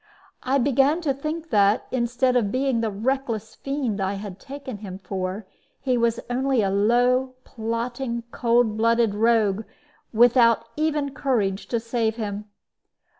[0.41, 4.97] I began to think that, instead of being the reckless fiend I had taken him
[4.97, 5.45] for,
[5.79, 9.63] he was only a low, plotting, cold blooded rogue,
[10.11, 12.45] without even courage to save him.